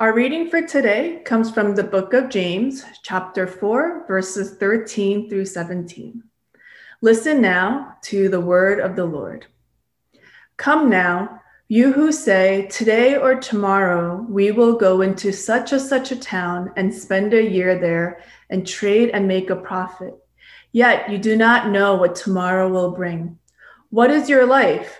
[0.00, 5.44] Our reading for today comes from the book of James, chapter 4, verses 13 through
[5.44, 6.22] 17.
[7.02, 9.44] Listen now to the word of the Lord.
[10.56, 16.12] Come now, you who say, Today or tomorrow we will go into such a such
[16.12, 20.14] a town and spend a year there and trade and make a profit.
[20.72, 23.38] Yet you do not know what tomorrow will bring.
[23.90, 24.99] What is your life?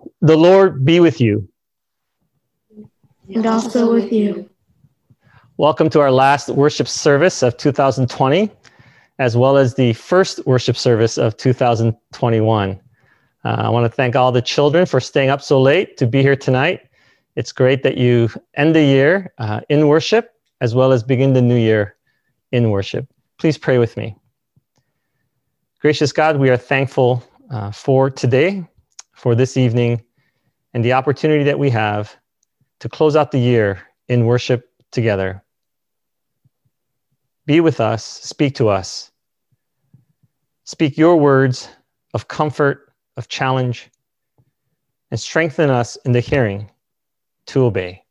[0.23, 1.49] The Lord be with you.
[3.33, 4.47] And also with you.
[5.57, 8.51] Welcome to our last worship service of 2020,
[9.17, 12.79] as well as the first worship service of 2021.
[13.43, 16.21] Uh, I want to thank all the children for staying up so late to be
[16.21, 16.81] here tonight.
[17.35, 21.41] It's great that you end the year uh, in worship as well as begin the
[21.41, 21.95] new year
[22.51, 23.07] in worship.
[23.39, 24.15] Please pray with me.
[25.79, 28.63] Gracious God, we are thankful uh, for today,
[29.13, 29.99] for this evening,
[30.73, 32.15] and the opportunity that we have
[32.79, 35.43] to close out the year in worship together.
[37.45, 39.11] Be with us, speak to us.
[40.63, 41.69] Speak your words
[42.13, 43.89] of comfort, of challenge,
[45.09, 46.69] and strengthen us in the hearing
[47.47, 48.03] to obey.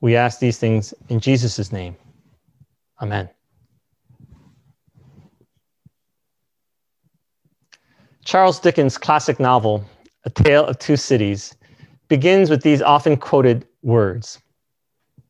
[0.00, 1.96] We ask these things in Jesus' name.
[3.00, 3.28] Amen.
[8.24, 9.84] Charles Dickens' classic novel,
[10.26, 11.54] A Tale of Two Cities,
[12.08, 14.40] begins with these often quoted words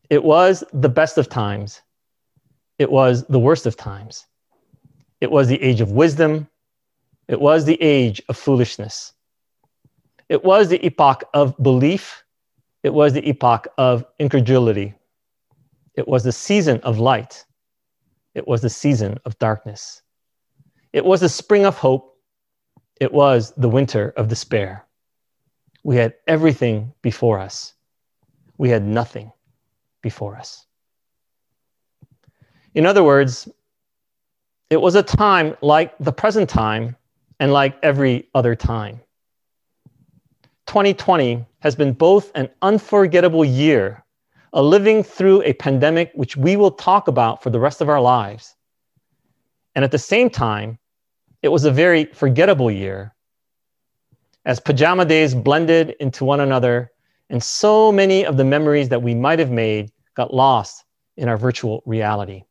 [0.08, 1.83] It was the best of times,
[2.78, 4.25] it was the worst of times.
[5.21, 6.48] It was the age of wisdom,
[7.28, 9.12] it was the age of foolishness.
[10.31, 12.25] It was the epoch of belief,
[12.82, 14.94] it was the epoch of incredulity.
[15.94, 17.44] It was the season of light,
[18.34, 20.00] it was the season of darkness.
[20.94, 22.16] It was the spring of hope,
[22.98, 24.85] it was the winter of despair.
[25.86, 27.72] We had everything before us.
[28.58, 29.30] We had nothing
[30.02, 30.66] before us.
[32.74, 33.48] In other words,
[34.69, 36.97] it was a time like the present time
[37.38, 39.00] and like every other time.
[40.66, 44.04] 2020 has been both an unforgettable year,
[44.53, 48.00] a living through a pandemic which we will talk about for the rest of our
[48.00, 48.56] lives.
[49.76, 50.80] And at the same time,
[51.42, 53.14] it was a very forgettable year
[54.47, 56.93] as pajama days blended into one another,
[57.29, 60.84] and so many of the memories that we might have made got lost
[61.17, 62.45] in our virtual reality.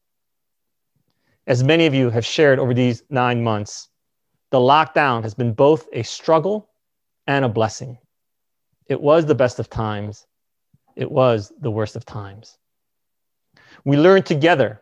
[1.48, 3.88] As many of you have shared over these nine months,
[4.52, 6.70] the lockdown has been both a struggle
[7.28, 7.98] and a blessing.
[8.88, 10.28] It was the best of times,
[10.98, 12.58] it was the worst of times.
[13.86, 14.82] We learned together,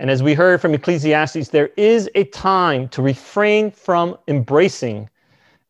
[0.00, 5.08] and as we heard from Ecclesiastes, there is a time to refrain from embracing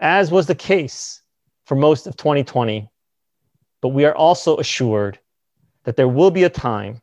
[0.05, 1.23] as was the case
[1.65, 2.89] for most of 2020.
[3.81, 5.19] But we are also assured
[5.85, 7.01] that there will be a time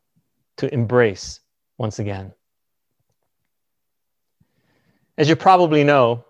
[0.58, 1.40] to embrace
[1.78, 2.32] once again.
[5.18, 6.24] As you probably know,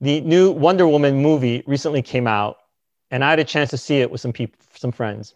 [0.00, 2.58] the new Wonder Woman movie recently came out,
[3.10, 5.34] and I had a chance to see it with some people, some friends.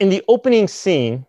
[0.00, 1.26] In the opening scene,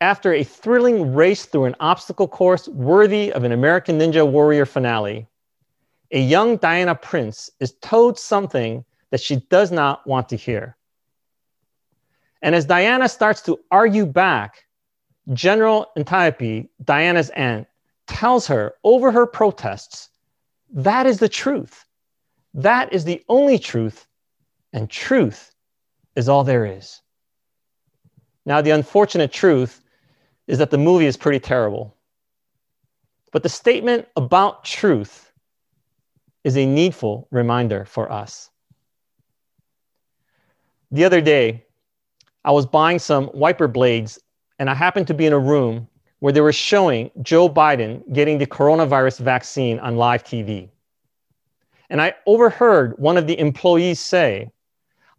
[0.00, 5.26] after a thrilling race through an obstacle course worthy of an American Ninja Warrior finale,
[6.10, 10.76] a young Diana Prince is told something that she does not want to hear.
[12.42, 14.64] And as Diana starts to argue back,
[15.32, 17.66] General Antiope, Diana's aunt,
[18.06, 20.08] tells her over her protests
[20.70, 21.84] that is the truth.
[22.54, 24.06] That is the only truth,
[24.72, 25.54] and truth
[26.16, 27.00] is all there is.
[28.44, 29.82] Now, the unfortunate truth
[30.46, 31.94] is that the movie is pretty terrible.
[33.32, 35.27] But the statement about truth
[36.48, 38.50] is a needful reminder for us.
[40.90, 41.66] The other day,
[42.42, 44.18] I was buying some wiper blades,
[44.58, 45.86] and I happened to be in a room
[46.20, 50.70] where they were showing Joe Biden getting the coronavirus vaccine on live TV.
[51.90, 54.50] And I overheard one of the employees say,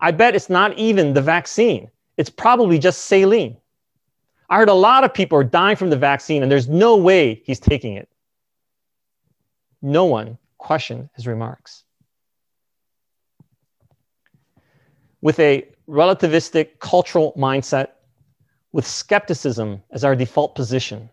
[0.02, 3.56] I bet it's not even the vaccine, it's probably just saline.
[4.50, 7.44] I heard a lot of people are dying from the vaccine, and there's no way
[7.46, 8.10] he's taking it.
[9.84, 11.84] No one question his remarks.
[15.22, 17.88] With a relativistic cultural mindset,
[18.72, 21.10] with skepticism as our default position,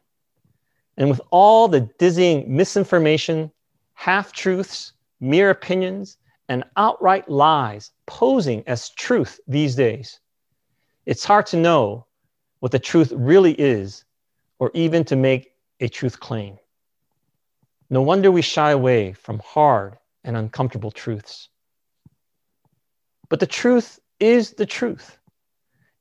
[0.98, 3.50] and with all the dizzying misinformation,
[3.94, 10.20] half truths, mere opinions, and outright lies posing as truth these days,
[11.06, 12.06] it's hard to know
[12.60, 14.04] what the truth really is
[14.58, 16.58] or even to make a truth claim.
[17.88, 21.48] No wonder we shy away from hard and uncomfortable truths.
[23.28, 25.18] But the truth is the truth.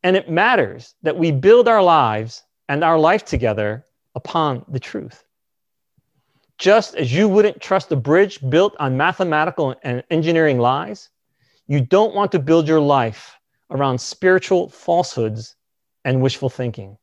[0.03, 3.85] And it matters that we build our lives and our life together
[4.15, 5.23] upon the truth.
[6.57, 11.09] Just as you wouldn't trust a bridge built on mathematical and engineering lies,
[11.67, 13.37] you don't want to build your life
[13.69, 15.55] around spiritual falsehoods
[16.03, 16.97] and wishful thinking.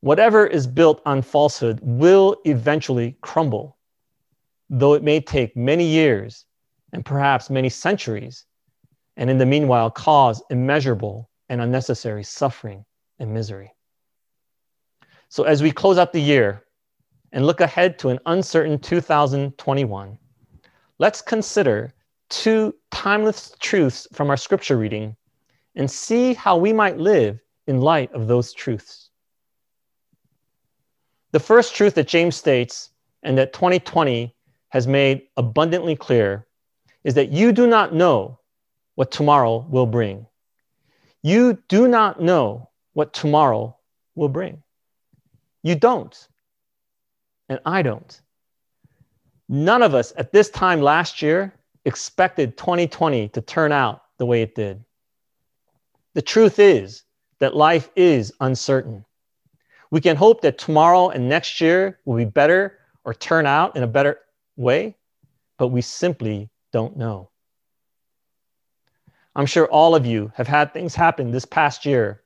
[0.00, 3.76] Whatever is built on falsehood will eventually crumble,
[4.70, 6.44] though it may take many years
[6.92, 8.44] and perhaps many centuries,
[9.16, 12.84] and in the meanwhile cause immeasurable and unnecessary suffering
[13.18, 13.74] and misery.
[15.28, 16.64] So, as we close out the year
[17.32, 20.18] and look ahead to an uncertain 2021,
[20.98, 21.92] let's consider
[22.28, 25.16] two timeless truths from our scripture reading
[25.74, 29.07] and see how we might live in light of those truths.
[31.32, 32.90] The first truth that James states
[33.22, 34.34] and that 2020
[34.70, 36.46] has made abundantly clear
[37.04, 38.38] is that you do not know
[38.94, 40.26] what tomorrow will bring.
[41.22, 43.76] You do not know what tomorrow
[44.14, 44.62] will bring.
[45.62, 46.28] You don't.
[47.48, 48.20] And I don't.
[49.48, 51.54] None of us at this time last year
[51.84, 54.84] expected 2020 to turn out the way it did.
[56.14, 57.04] The truth is
[57.38, 59.04] that life is uncertain.
[59.90, 63.82] We can hope that tomorrow and next year will be better or turn out in
[63.82, 64.18] a better
[64.56, 64.96] way,
[65.56, 67.30] but we simply don't know.
[69.34, 72.22] I'm sure all of you have had things happen this past year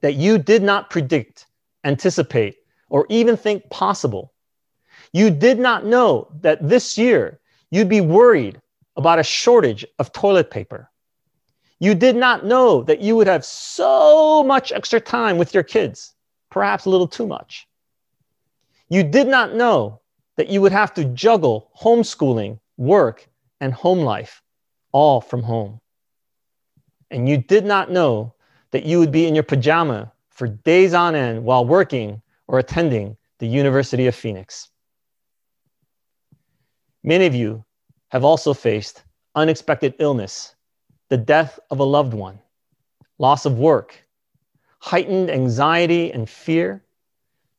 [0.00, 1.46] that you did not predict,
[1.84, 2.56] anticipate,
[2.88, 4.32] or even think possible.
[5.12, 7.40] You did not know that this year
[7.70, 8.60] you'd be worried
[8.96, 10.90] about a shortage of toilet paper.
[11.78, 16.14] You did not know that you would have so much extra time with your kids
[16.50, 17.66] perhaps a little too much.
[18.88, 20.00] You did not know
[20.36, 23.28] that you would have to juggle homeschooling, work,
[23.60, 24.42] and home life
[24.92, 25.80] all from home.
[27.10, 28.34] And you did not know
[28.70, 33.16] that you would be in your pajama for days on end while working or attending
[33.38, 34.68] the University of Phoenix.
[37.02, 37.64] Many of you
[38.08, 39.02] have also faced
[39.34, 40.54] unexpected illness,
[41.08, 42.38] the death of a loved one,
[43.18, 44.04] loss of work,
[44.80, 46.82] heightened anxiety and fear,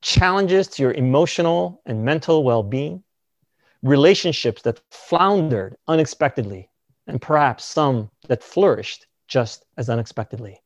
[0.01, 3.03] challenges to your emotional and mental well being,
[3.83, 6.69] relationships that floundered unexpectedly,
[7.07, 10.59] and perhaps some that flourished just as unexpectedly.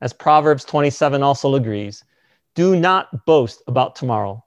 [0.00, 2.02] As Proverbs 27 also agrees,
[2.54, 4.42] do not boast about tomorrow,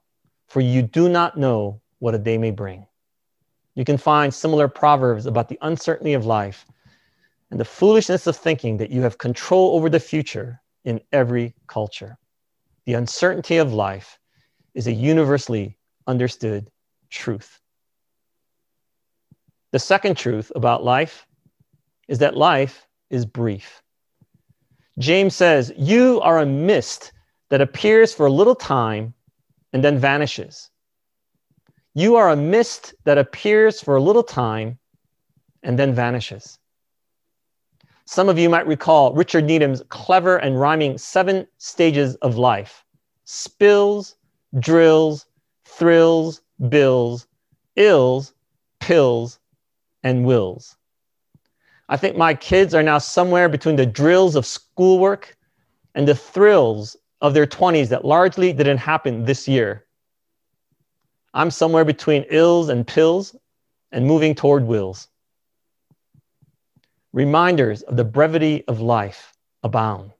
[0.48, 2.86] for you do not know what a day may bring.
[3.76, 6.66] You can find similar proverbs about the uncertainty of life
[7.50, 12.18] and the foolishness of thinking that you have control over the future in every culture.
[12.86, 14.18] The uncertainty of life
[14.74, 16.70] is a universally understood
[17.10, 17.60] truth.
[19.72, 21.26] The second truth about life
[22.08, 23.82] is that life is brief.
[24.98, 27.12] James says, You are a mist
[27.50, 29.14] that appears for a little time
[29.72, 30.70] and then vanishes.
[31.94, 34.78] You are a mist that appears for a little time
[35.62, 36.58] and then vanishes.
[38.06, 42.84] Some of you might recall Richard Needham's clever and rhyming seven stages of life
[43.24, 44.16] spills,
[44.58, 45.26] drills,
[45.64, 47.26] thrills, bills,
[47.76, 48.34] ills,
[48.80, 49.38] pills,
[50.02, 50.76] and wills.
[51.88, 55.36] I think my kids are now somewhere between the drills of schoolwork
[55.94, 59.86] and the thrills of their 20s that largely didn't happen this year.
[61.32, 63.34] I'm somewhere between ills and pills
[63.92, 65.08] and moving toward wills.
[67.14, 70.10] Reminders of the brevity of life abound.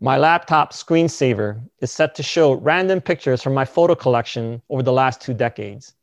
[0.00, 4.92] My laptop screensaver is set to show random pictures from my photo collection over the
[4.92, 5.94] last two decades.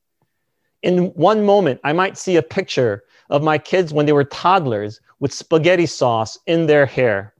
[0.83, 5.01] In one moment, I might see a picture of my kids when they were toddlers
[5.19, 7.33] with spaghetti sauce in their hair.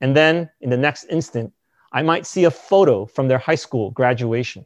[0.00, 1.52] And then in the next instant,
[1.92, 4.64] I might see a photo from their high school graduation.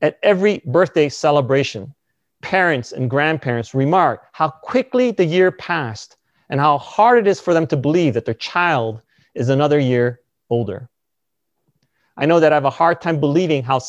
[0.00, 1.94] At every birthday celebration,
[2.42, 6.16] parents and grandparents remark how quickly the year passed
[6.48, 9.02] and how hard it is for them to believe that their child
[9.34, 10.88] is another year older.
[12.16, 13.80] I know that I have a hard time believing how,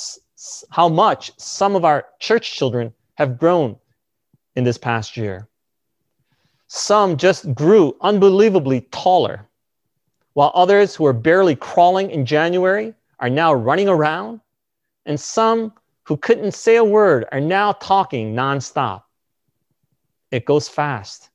[0.70, 3.78] how much some of our church children have grown
[4.56, 5.48] in this past year.
[6.68, 9.48] Some just grew unbelievably taller.
[10.34, 14.40] while others who were barely crawling in January are now running around,
[15.06, 19.04] and some who couldn't say a word are now talking nonstop.
[20.32, 21.30] It goes fast,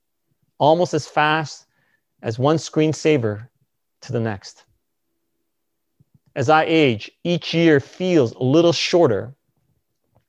[0.59, 1.67] almost as fast
[2.23, 3.49] as one screensaver
[4.03, 4.65] to the next.
[6.35, 9.35] As I age, each year feels a little shorter,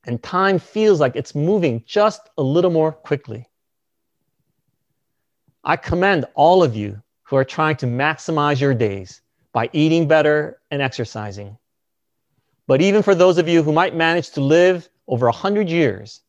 [0.06, 3.46] and time feels like it's moving just a little more quickly.
[5.64, 10.62] I commend all of you who are trying to maximize your days by eating better
[10.72, 11.58] and exercising.
[12.68, 16.22] But even for those of you who might manage to live over 100 years,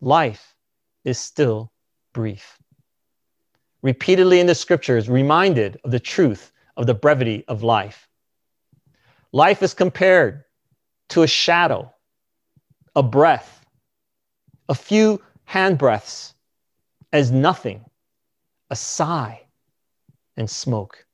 [0.00, 0.54] life
[1.04, 1.72] is still
[2.12, 2.58] brief.
[3.82, 8.08] Repeatedly in the scriptures, reminded of the truth of the brevity of life.
[9.32, 10.44] Life is compared
[11.08, 11.92] to a shadow,
[12.94, 13.64] a breath,
[14.68, 16.34] a few hand breaths
[17.12, 17.84] as nothing,
[18.70, 19.42] a sigh,
[20.36, 21.04] and smoke.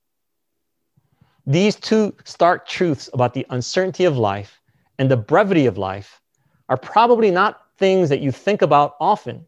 [1.47, 4.61] These two stark truths about the uncertainty of life
[4.99, 6.21] and the brevity of life
[6.69, 9.47] are probably not things that you think about often,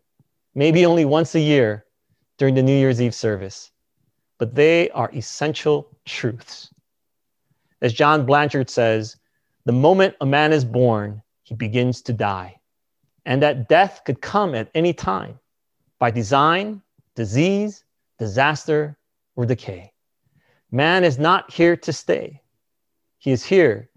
[0.55, 1.85] maybe only once a year
[2.37, 3.71] during the New Year's Eve service,
[4.39, 6.73] but they are essential truths.
[7.81, 9.17] As John Blanchard says,
[9.65, 12.61] the moment a man is born, he begins to die,
[13.25, 15.39] and that death could come at any time
[15.99, 16.83] by design,
[17.15, 17.85] disease,
[18.19, 18.97] disaster,
[19.37, 19.93] or decay.
[20.71, 22.43] Man is not here to stay,
[23.19, 23.91] he is here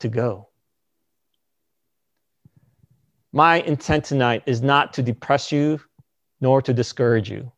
[0.00, 0.47] to go.
[3.38, 5.80] My intent tonight is not to depress you
[6.40, 7.52] nor to discourage you,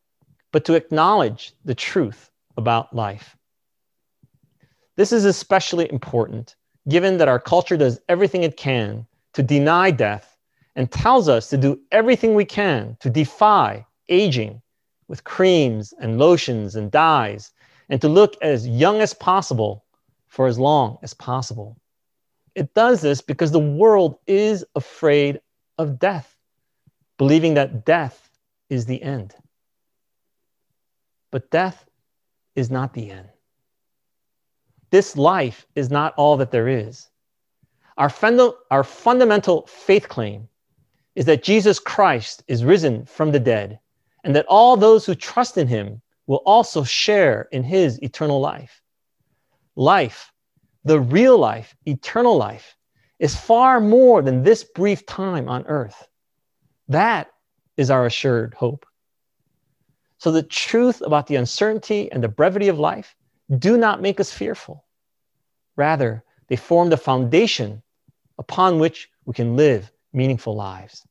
[0.52, 3.34] but to acknowledge the truth about life.
[4.96, 6.54] This is especially important
[6.90, 10.36] given that our culture does everything it can to deny death
[10.76, 14.60] and tells us to do everything we can to defy aging
[15.08, 17.52] with creams and lotions and dyes
[17.88, 19.86] and to look as young as possible
[20.28, 21.80] for as long as possible.
[22.54, 25.40] It does this because the world is afraid
[25.80, 26.36] of death,
[27.16, 28.30] believing that death
[28.68, 29.34] is the end.
[31.30, 31.86] But death
[32.54, 33.28] is not the end.
[34.90, 37.08] This life is not all that there is.
[37.96, 40.48] Our, funda- our fundamental faith claim
[41.14, 43.78] is that Jesus Christ is risen from the dead
[44.24, 48.82] and that all those who trust in him will also share in his eternal life.
[49.76, 50.32] Life,
[50.84, 52.76] the real life, eternal life,
[53.20, 56.08] is far more than this brief time on earth.
[56.88, 57.30] That
[57.76, 58.86] is our assured hope.
[60.18, 63.14] So, the truth about the uncertainty and the brevity of life
[63.58, 64.84] do not make us fearful.
[65.76, 67.82] Rather, they form the foundation
[68.38, 71.06] upon which we can live meaningful lives.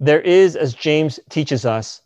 [0.00, 2.02] There is, as James teaches us,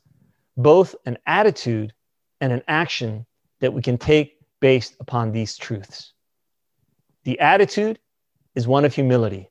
[0.57, 1.93] both an attitude
[2.41, 3.27] and an action
[3.61, 6.13] that we can take based upon these truths.
[7.25, 7.99] The attitude
[8.57, 9.49] is one of humility.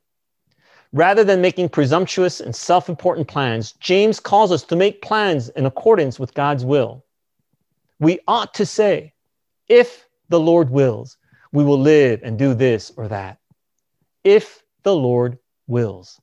[0.92, 5.66] Rather than making presumptuous and self important plans, James calls us to make plans in
[5.66, 7.06] accordance with God's will.
[8.00, 9.14] We ought to say,
[9.70, 11.18] if the Lord wills,
[11.52, 13.40] we will live and do this or that.
[14.24, 16.20] If the Lord wills.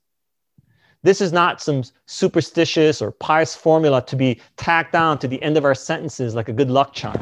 [1.03, 5.57] This is not some superstitious or pious formula to be tacked on to the end
[5.57, 7.17] of our sentences like a good luck charm.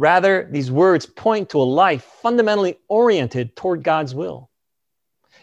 [0.00, 4.48] Rather, these words point to a life fundamentally oriented toward God's will.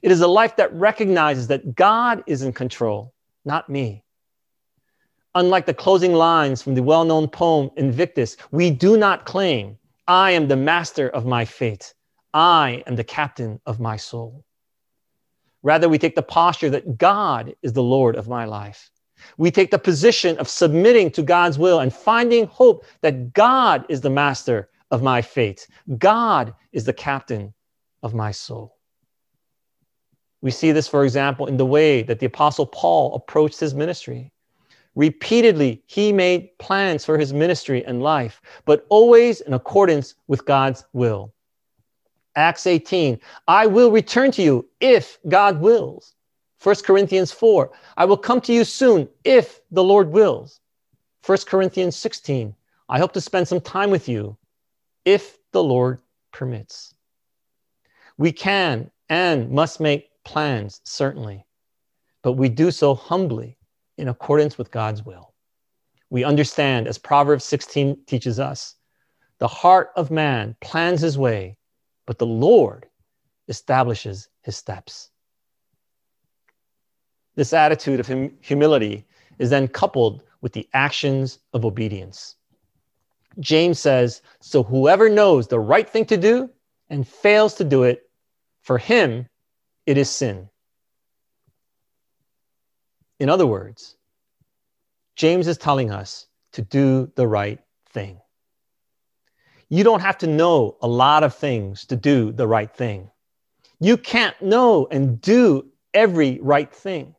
[0.02, 3.14] It is a life that recognizes that God is in control,
[3.46, 4.04] not me.
[5.36, 10.32] Unlike the closing lines from the well known poem Invictus, we do not claim, I
[10.32, 11.94] am the master of my fate,
[12.34, 14.44] I am the captain of my soul.
[15.62, 18.90] Rather, we take the posture that God is the Lord of my life.
[19.38, 24.02] We take the position of submitting to God's will and finding hope that God is
[24.02, 25.68] the master of my fate.
[25.98, 27.54] God is the captain
[28.04, 28.78] of my soul.
[30.42, 34.32] We see this, for example, in the way that the Apostle Paul approached his ministry.
[34.96, 40.86] Repeatedly, he made plans for his ministry and life, but always in accordance with God's
[40.94, 41.34] will.
[42.36, 46.16] Acts 18, I will return to you if God wills.
[46.64, 50.60] 1 Corinthians 4, I will come to you soon if the Lord wills.
[51.26, 52.56] 1 Corinthians 16,
[52.90, 54.38] I hope to spend some time with you
[55.06, 56.94] if the Lord permits.
[58.18, 61.46] We can and must make plans, certainly,
[62.24, 63.58] but we do so humbly
[63.98, 65.34] in accordance with God's will.
[66.10, 68.76] We understand, as Proverbs 16 teaches us,
[69.40, 71.58] the heart of man plans his way,
[72.06, 72.88] but the Lord
[73.48, 75.12] establishes his steps.
[77.38, 79.06] This attitude of hum- humility
[79.40, 82.36] is then coupled with the actions of obedience.
[83.40, 86.50] James says, So whoever knows the right thing to do
[86.90, 88.10] and fails to do it,
[88.62, 89.28] for him
[89.86, 90.50] it is sin.
[93.20, 93.96] In other words,
[95.16, 98.20] James is telling us to do the right thing.
[99.70, 103.12] You don't have to know a lot of things to do the right thing.
[103.80, 107.16] You can't know and do every right thing,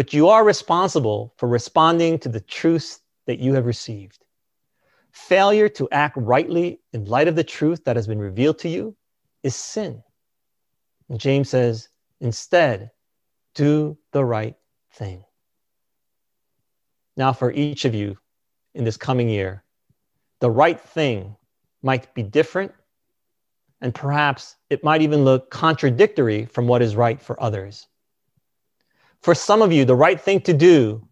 [0.00, 4.24] but you are responsible for responding to the truths that you have received.
[5.12, 8.96] Failure to act rightly in light of the truth that has been revealed to you
[9.42, 10.02] is sin.
[11.10, 12.92] And James says, instead,
[13.54, 14.56] do the right
[14.94, 15.22] thing.
[17.18, 18.16] Now, for each of you
[18.74, 19.64] in this coming year,
[20.40, 21.36] the right thing
[21.82, 22.72] might be different,
[23.82, 27.86] and perhaps it might even look contradictory from what is right for others.
[29.22, 31.06] For some of you, the right thing to do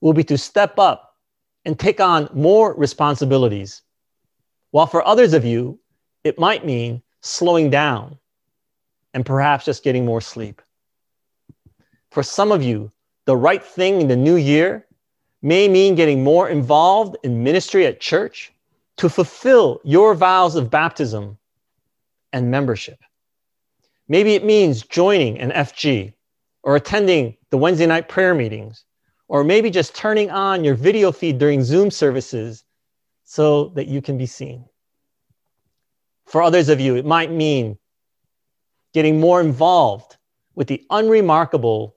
[0.00, 1.16] will be to step up
[1.64, 3.82] and take on more responsibilities,
[4.70, 5.78] while for others of you,
[6.24, 8.18] it might mean slowing down
[9.12, 10.62] and perhaps just getting more sleep.
[12.10, 12.90] For some of you,
[13.26, 14.86] the right thing in the new year
[15.42, 18.52] may mean getting more involved in ministry at church
[18.96, 21.38] to fulfill your vows of baptism
[22.32, 22.98] and membership.
[24.08, 26.14] Maybe it means joining an FG
[26.62, 28.84] or attending the Wednesday night prayer meetings,
[29.28, 32.64] or maybe just turning on your video feed during Zoom services
[33.24, 34.64] so that you can be seen.
[36.26, 37.78] For others of you, it might mean
[38.92, 40.16] getting more involved
[40.54, 41.96] with the unremarkable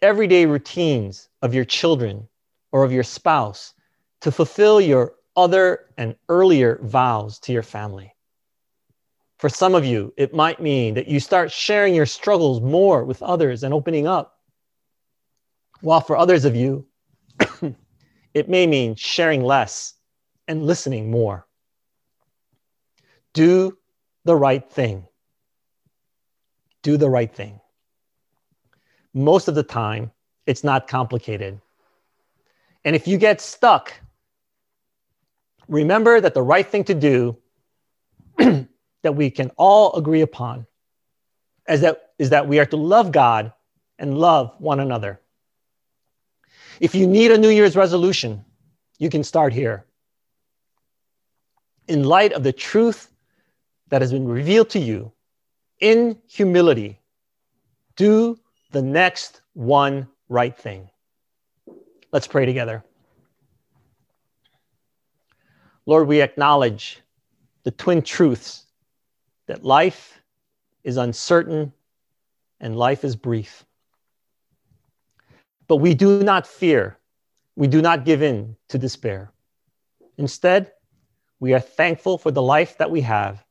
[0.00, 2.28] everyday routines of your children
[2.72, 3.74] or of your spouse
[4.22, 8.11] to fulfill your other and earlier vows to your family.
[9.42, 13.20] For some of you, it might mean that you start sharing your struggles more with
[13.24, 14.38] others and opening up.
[15.80, 16.86] While for others of you,
[18.34, 19.94] it may mean sharing less
[20.46, 21.44] and listening more.
[23.32, 23.76] Do
[24.24, 25.08] the right thing.
[26.82, 27.58] Do the right thing.
[29.12, 30.12] Most of the time,
[30.46, 31.60] it's not complicated.
[32.84, 33.92] And if you get stuck,
[35.66, 37.36] remember that the right thing to do
[39.02, 40.66] that we can all agree upon
[41.68, 43.52] is that, is that we are to love God
[43.98, 45.20] and love one another.
[46.80, 48.44] If you need a New Year's resolution,
[48.98, 49.84] you can start here.
[51.88, 53.12] In light of the truth
[53.88, 55.12] that has been revealed to you,
[55.80, 57.00] in humility,
[57.96, 58.38] do
[58.70, 60.88] the next one right thing.
[62.12, 62.84] Let's pray together.
[65.84, 67.00] Lord, we acknowledge
[67.64, 68.66] the twin truths
[69.52, 70.22] that life
[70.82, 71.74] is uncertain
[72.58, 73.66] and life is brief.
[75.68, 76.96] But we do not fear,
[77.54, 79.30] we do not give in to despair.
[80.16, 80.72] Instead,
[81.38, 83.44] we are thankful for the life that we have.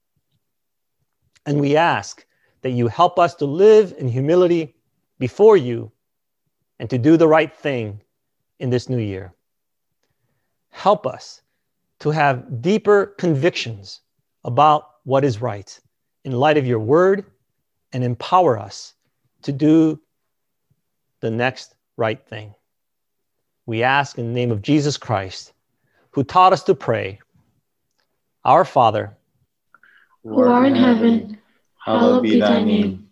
[1.46, 2.26] And we ask
[2.64, 4.74] that you help us to live in humility
[5.20, 5.92] before you
[6.80, 8.02] and to do the right thing
[8.58, 9.36] in this new year.
[10.72, 11.44] Help us
[12.00, 14.02] to have deeper convictions
[14.44, 15.80] about what is right
[16.24, 17.26] in light of your word
[17.94, 18.94] and empower us
[19.44, 20.00] to do
[21.20, 22.54] the next right thing.
[23.66, 25.54] We ask in the name of Jesus Christ,
[26.12, 27.20] who taught us to pray
[28.44, 29.18] Our Father,
[30.24, 31.38] who art in heaven,
[31.84, 33.10] hallowed be thy name.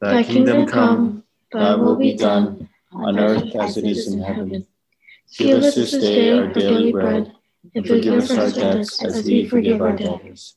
[0.00, 4.66] Thy kingdom come, thy will be done, on earth as it is in heaven.
[5.36, 7.32] Give us this day our daily bread,
[7.74, 10.56] and forgive us our debts as we forgive our debtors.